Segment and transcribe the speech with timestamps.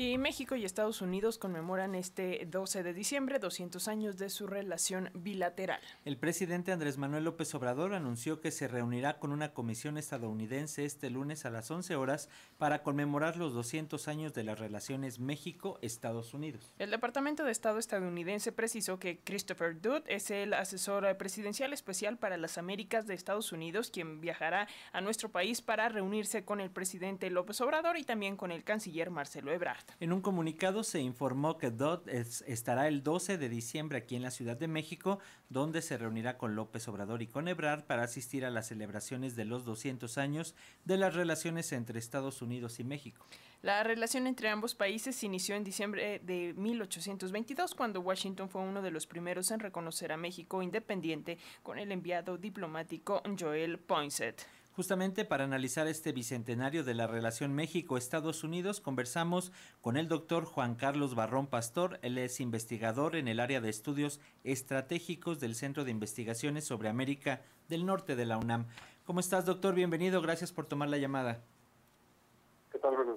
[0.00, 5.10] Y México y Estados Unidos conmemoran este 12 de diciembre 200 años de su relación
[5.12, 5.80] bilateral.
[6.04, 11.10] El presidente Andrés Manuel López Obrador anunció que se reunirá con una comisión estadounidense este
[11.10, 16.72] lunes a las 11 horas para conmemorar los 200 años de las relaciones México-Estados Unidos.
[16.78, 22.36] El Departamento de Estado estadounidense precisó que Christopher Dodd es el asesor presidencial especial para
[22.36, 27.30] las Américas de Estados Unidos, quien viajará a nuestro país para reunirse con el presidente
[27.30, 29.87] López Obrador y también con el canciller Marcelo Ebrard.
[30.00, 34.30] En un comunicado se informó que Dodd estará el 12 de diciembre aquí en la
[34.30, 38.50] Ciudad de México, donde se reunirá con López Obrador y con Ebrard para asistir a
[38.50, 43.26] las celebraciones de los 200 años de las relaciones entre Estados Unidos y México.
[43.60, 48.92] La relación entre ambos países inició en diciembre de 1822, cuando Washington fue uno de
[48.92, 54.46] los primeros en reconocer a México independiente con el enviado diplomático Joel Poinsett.
[54.78, 60.76] Justamente para analizar este bicentenario de la relación México-Estados Unidos, conversamos con el doctor Juan
[60.76, 61.98] Carlos Barrón Pastor.
[62.02, 67.42] Él es investigador en el área de estudios estratégicos del Centro de Investigaciones sobre América
[67.68, 68.66] del Norte de la UNAM.
[69.04, 69.74] ¿Cómo estás, doctor?
[69.74, 70.22] Bienvenido.
[70.22, 71.42] Gracias por tomar la llamada.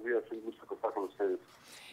[0.04, 0.14] ¿Qué tal?
[0.14, 0.32] Buenos días.
[0.32, 1.40] Un gusto estar con ustedes.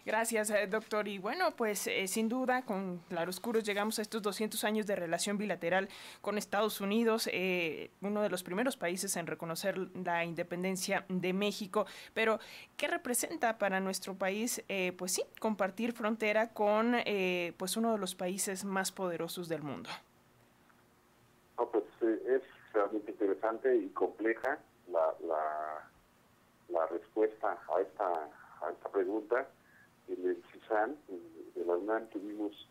[0.05, 1.07] Gracias, eh, doctor.
[1.09, 5.37] Y bueno, pues eh, sin duda, con claroscuros llegamos a estos 200 años de relación
[5.37, 5.89] bilateral
[6.23, 11.87] con Estados Unidos, eh, uno de los primeros países en reconocer la independencia de México.
[12.15, 12.39] Pero,
[12.77, 14.65] ¿qué representa para nuestro país?
[14.97, 16.97] pues sí, compartir frontera con
[17.57, 19.91] pues uno de los países más poderosos del mundo.
[21.57, 22.43] pues es
[22.73, 24.59] realmente interesante y compleja
[24.91, 25.78] la, la
[27.19, 28.31] respuesta a esta,
[28.63, 29.47] a esta pregunta
[30.09, 30.97] en el CISAN,
[31.55, 32.69] de la UNAM, tuvimos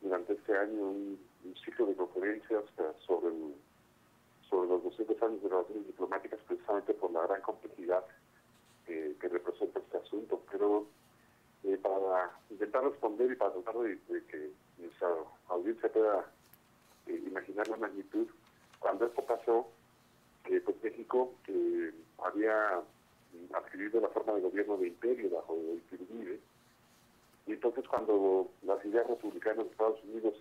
[0.00, 1.18] durante este año un,
[1.64, 2.64] ciclo de conferencias
[3.06, 3.30] sobre,
[4.48, 8.04] sobre los 200 años de relaciones diplomáticas, precisamente por la gran complejidad
[8.86, 10.40] que representa este asunto.
[10.50, 10.86] Pero
[11.64, 15.08] eh, para intentar responder y para tratar de, que nuestra
[15.48, 16.26] audiencia pueda
[17.06, 18.26] eh, imaginar la magnitud,
[18.78, 19.68] cuando esto pasó,
[20.46, 21.32] eh, pues México
[22.18, 22.82] había
[23.54, 26.40] adquirido la forma de gobierno de imperio bajo el Uribe,
[27.46, 30.34] y entonces cuando las ideas republicanas de Estados Unidos,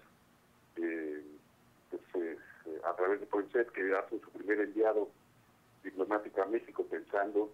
[0.77, 1.23] eh,
[1.89, 2.37] pues,
[2.83, 5.09] a través de Poinsett, que hace su primer enviado
[5.83, 7.51] diplomático a México pensando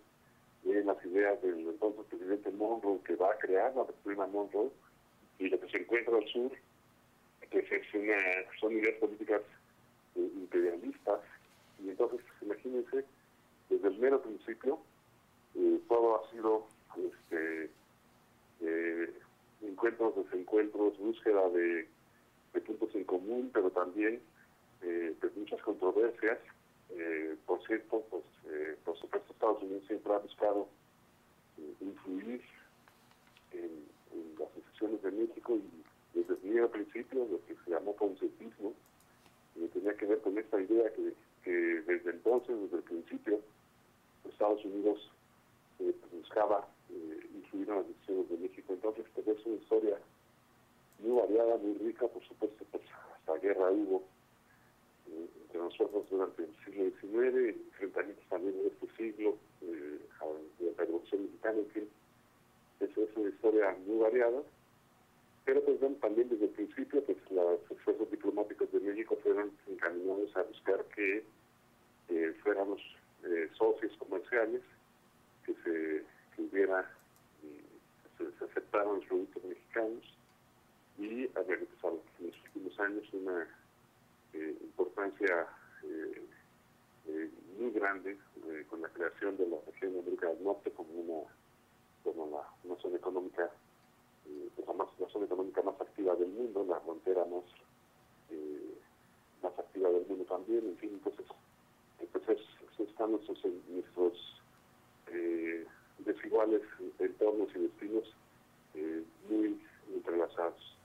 [0.66, 4.70] en las ideas del entonces presidente Monroe, que va a crear la doctrina Monroe,
[5.40, 6.52] y lo que se encuentra al sur,
[7.50, 7.88] que es
[8.59, 9.42] son ideas políticas
[10.16, 11.22] eh, imperialistas,
[11.80, 13.06] y entonces imagínense,
[13.70, 14.80] desde el mero principio,
[15.88, 17.72] todo ha sido este,
[19.62, 21.88] encuentros, desencuentros, búsqueda de,
[22.66, 24.19] puntos en común, pero también
[24.81, 26.40] eh, de muchas controversias.
[26.90, 30.67] Eh, por cierto, pues eh, por supuesto Estados Unidos siempre ha buscado
[31.81, 32.41] influir
[33.51, 33.85] en,
[34.40, 38.73] las decisiones de México y desde el principio lo que se llamó conceptismo
[39.73, 40.91] tenía que ver con esta idea
[41.44, 43.40] que desde entonces, desde el principio,
[44.29, 45.12] Estados Unidos
[46.12, 48.74] buscaba influir en las decisiones de México.
[48.74, 49.98] Entonces, pues es una historia
[51.00, 52.84] muy variada, muy rica, por supuesto, pues
[53.16, 54.04] hasta guerra hubo
[55.08, 60.72] eh, entre nosotros durante el siglo XIX, enfrentamientos también en este siglo, eh, durante la
[60.78, 61.90] Revolución Mexicana, en
[62.80, 64.42] es, una historia muy variada.
[65.46, 70.44] Pero pues también desde el principio, pues los esfuerzos diplomáticos de México fueron encaminados a
[70.44, 71.24] buscar que
[72.09, 72.82] eh, fuéramos
[73.24, 74.62] eh, socios comerciales,
[75.47, 76.03] que se
[76.35, 76.85] que hubiera
[78.18, 80.03] se, aceptaron los productos mexicanos
[80.97, 83.47] y ha realizado en los últimos años una
[84.34, 85.47] eh, importancia
[85.84, 86.25] eh,
[87.08, 88.18] eh, muy grande
[88.69, 91.30] con la creación de la región de América del Norte como una,
[92.03, 93.50] como una zona económica,
[94.56, 94.68] pues
[95.00, 97.44] la, zona económica más activa del mundo, la frontera más,
[99.41, 101.25] más activa del mundo también, en fin, entonces,
[102.00, 102.38] entonces
[102.79, 104.41] están nuestros, nuestros
[106.00, 106.62] desiguales
[107.00, 108.04] entornos y destinos
[108.76, 109.59] eh, muy
[109.94, 110.78] entrelazados.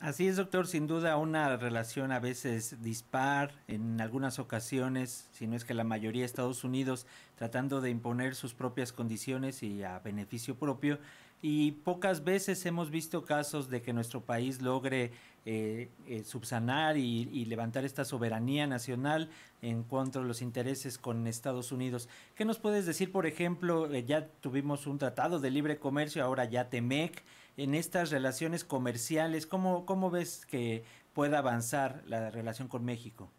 [0.00, 5.56] Así es, doctor, sin duda una relación a veces dispar, en algunas ocasiones, si no
[5.56, 7.06] es que la mayoría Estados Unidos
[7.36, 10.98] tratando de imponer sus propias condiciones y a beneficio propio,
[11.48, 15.12] y pocas veces hemos visto casos de que nuestro país logre
[15.44, 19.30] eh, eh, subsanar y, levantar esta soberanía nacional
[19.62, 22.08] en contra de los intereses con Estados Unidos.
[22.34, 26.46] ¿Qué nos puedes decir, por ejemplo, eh, ya tuvimos un tratado de libre comercio, ahora
[26.46, 27.22] ya TEMEC,
[27.56, 30.82] en estas relaciones comerciales, ¿cómo, ves que
[31.14, 33.30] pueda avanzar la relación con México?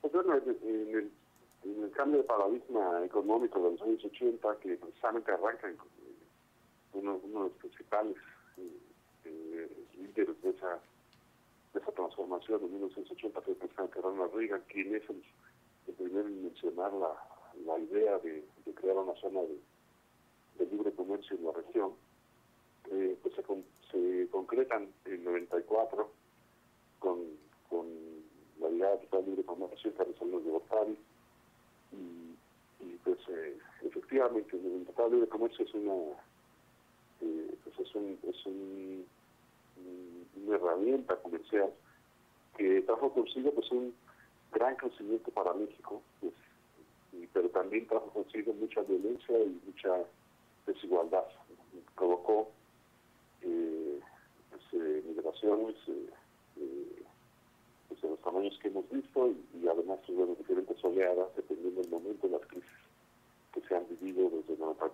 [0.00, 1.10] Pues en
[1.82, 5.68] el, cambio de paradigma económico de los años 80, que precisamente arranca
[6.94, 8.16] uno, de los principales
[9.24, 10.80] eh, líderes de esa,
[11.72, 15.22] de esa transformación en 1980 fue el presidente Ronald Reagan, quien es el,
[15.96, 17.14] primero en mencionar la,
[17.66, 18.44] la idea de,
[18.74, 19.58] crear una zona de,
[20.58, 21.92] de, libre comercio en la región.
[22.90, 23.42] Eh, pues se,
[23.90, 26.10] se concretan en 94
[26.98, 27.18] con,
[27.68, 27.86] con
[28.60, 30.98] la idea de libre comercio entre los de Gortari
[31.92, 35.94] y, y pues eh, efectivamente el Tratado de Libre Comercio es una
[37.74, 39.06] eh, pues es, un, es un,
[40.46, 41.70] una herramienta comercial
[42.56, 43.94] que trajo consigo pues un
[44.52, 46.32] gran crecimiento para México pues,
[47.32, 50.04] pero también trajo consigo mucha violencia y mucha
[50.66, 51.24] desigualdad
[51.96, 52.48] provocó
[53.42, 54.00] eh,
[54.50, 57.02] pues, eh, migraciones eh,
[57.88, 62.28] pues, de los tamaños que hemos visto y, además de diferentes oleadas dependiendo del momento
[62.28, 62.68] de las crisis
[63.52, 64.93] que se han vivido desde el 94 para acá.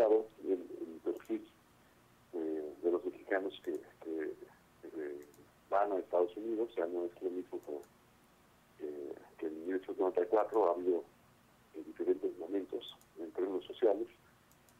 [0.00, 1.46] cambiado el, perfil
[2.32, 3.80] eh, de los mexicanos que,
[5.68, 7.60] van a Estados Unidos, ya no es lo mismo
[8.78, 8.86] que,
[9.38, 11.04] que en 1994 ha habido
[11.76, 14.08] en diferentes momentos en términos sociales,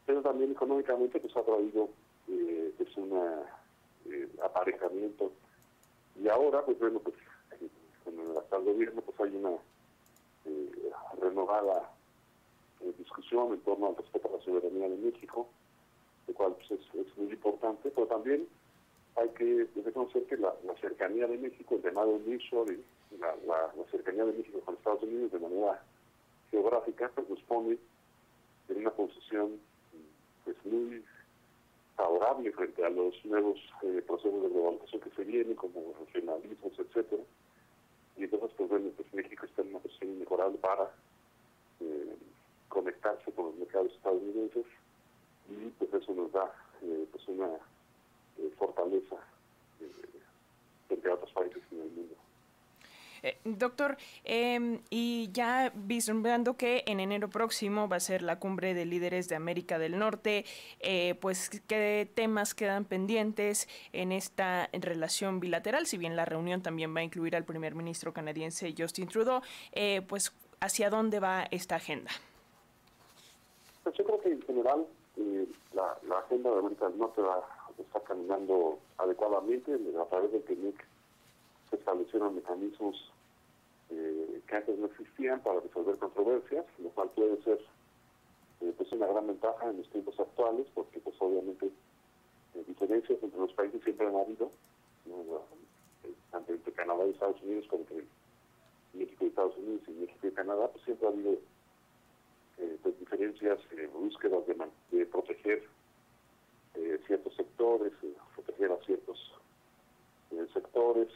[0.05, 1.87] pero también económicamente pues ha traído
[2.27, 2.89] eh, pues
[4.09, 5.31] eh, aparejamiento.
[6.21, 7.15] Y ahora pues bueno pues
[8.03, 9.55] con el actual gobierno pues hay una
[10.45, 10.91] eh,
[11.21, 11.89] renovada
[12.83, 15.47] eh, discusión en torno al respeto a la soberanía de México,
[16.27, 18.47] lo cual pues, es, muy importante, pero también
[19.15, 22.83] hay que reconocer que la, cercanía de México, el llamado nearshoring,
[23.19, 25.83] la, la, cercanía de México con Estados Unidos de manera
[26.49, 27.77] geográfica, pues nos pone
[28.69, 29.59] en una posición
[30.45, 31.03] pues muy
[31.95, 37.23] favorable frente a los nuevos eh, procesos de globalización que se vienen, como regionalismos, etcétera.
[38.17, 40.91] Y entonces, pues bueno, pues México está en una posición inmejorable para
[41.79, 42.15] eh,
[42.69, 43.91] conectarse con los mercados
[45.49, 46.51] y pues eso nos da
[46.81, 47.49] eh, pues una
[48.37, 49.17] eh, fortaleza
[50.87, 52.15] frente a otros países en el mundo.
[53.23, 58.73] Eh, doctor, em, y ya vislumbrando que en enero próximo va a ser la cumbre
[58.73, 60.45] de líderes de América del Norte,
[60.79, 66.95] eh, pues qué temas quedan pendientes en esta relación bilateral, si bien la reunión también
[66.95, 69.41] va a incluir al primer ministro canadiense Justin Trudeau,
[69.73, 72.11] eh, pues hacia dónde va esta agenda.
[73.83, 74.85] Pues yo creo que en general
[75.73, 77.43] la, agenda de América del Norte va,
[77.77, 80.85] está caminando adecuadamente a través del TENIC
[81.69, 83.11] se establecieron mecanismos
[83.89, 87.59] eh, que antes no existían para resolver controversias, lo cual puede ser
[88.61, 93.39] eh, pues una gran ventaja en los tiempos actuales, porque pues obviamente eh, diferencias entre
[93.39, 94.51] los países siempre han habido,
[96.33, 98.05] entre Canadá y Estados Unidos como entre
[98.93, 101.37] México y Estados Unidos y México y Canadá, pues siempre ha habido
[104.01, 104.55] búsquedas de,
[104.97, 105.63] de proteger
[107.07, 107.93] ciertos sectores,
[108.35, 109.33] proteger a ciertos
[110.53, 111.09] sectores,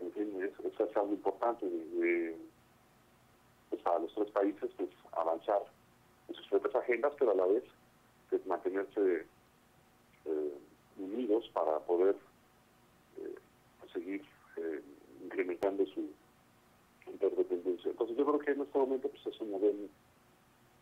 [0.00, 2.36] en fin, eso, es algo importante de,
[3.68, 5.62] pues, para los tres países pues, avanzar
[6.28, 7.64] en sus propias agendas, pero a la vez
[8.28, 9.26] pues, mantenerse
[10.24, 10.54] eh,
[10.98, 12.16] unidos para poder
[13.18, 13.34] eh,
[13.92, 14.22] seguir
[14.56, 14.82] eh,
[15.22, 16.08] incrementando su
[17.06, 17.90] interdependencia.
[17.90, 19.90] Entonces yo creo que en este momento pues, es, un buen,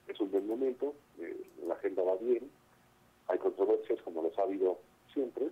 [0.06, 1.26] es un buen momento, la
[1.78, 2.50] agenda va bien,
[3.28, 4.78] hay controversias como las ha habido
[5.12, 5.48] siempre,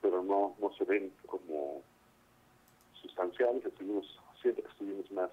[0.00, 1.82] pero no, no se ven como
[3.00, 3.64] sustanciales.
[3.64, 4.06] Estuvimos,
[4.40, 5.30] siempre que estuvimos más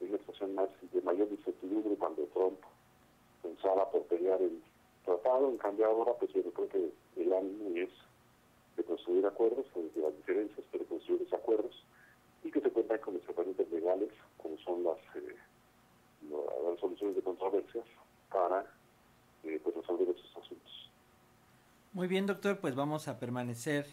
[0.00, 2.58] en una situación más de mayor incertidumbre cuando Trump
[3.42, 4.62] pensaba por pelear el
[5.04, 5.48] tratado.
[5.48, 7.90] En cambio ahora, pues yo creo que el ánimo es
[8.76, 11.84] de construir acuerdos, de las diferencias, pero construir esos acuerdos
[12.42, 15.34] y que se cuentan con los herramientas legales, como son las, eh,
[16.30, 17.84] las soluciones de controversias,
[18.30, 18.64] para
[19.44, 20.90] eh, pues resolver asuntos.
[21.92, 23.86] Muy bien, doctor, pues vamos a permanecer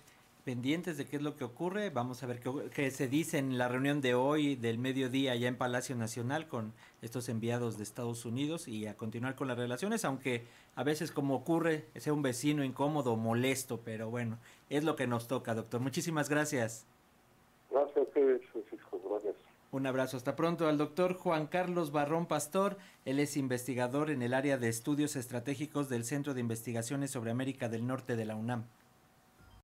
[0.44, 1.90] pendientes de qué es lo que ocurre.
[1.90, 2.42] Vamos a ver
[2.74, 6.74] qué, se dice en la reunión de hoy del mediodía allá en Palacio Nacional con
[7.02, 11.36] estos enviados de Estados Unidos y a continuar con las relaciones, aunque a veces como
[11.36, 14.38] ocurre sea un vecino incómodo, molesto, pero bueno,
[14.70, 15.80] es lo que nos toca, doctor.
[15.80, 16.30] Muchísimas.
[16.30, 16.86] Gracias.
[19.74, 20.18] Un abrazo.
[20.18, 22.78] Hasta pronto al doctor Juan Carlos Barrón Pastor.
[23.06, 27.70] Él es investigador en el área de estudios estratégicos del Centro de Investigaciones sobre América
[27.70, 28.66] del Norte de la UNAM.